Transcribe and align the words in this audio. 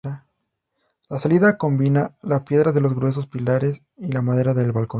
La 1.09 1.19
salida 1.19 1.59
combina 1.59 2.15
la 2.23 2.43
piedra 2.43 2.71
de 2.71 2.81
los 2.81 2.95
gruesos 2.95 3.27
pilares 3.27 3.83
y 3.97 4.07
la 4.11 4.23
madera 4.23 4.55
del 4.55 4.71
balcón. 4.71 4.89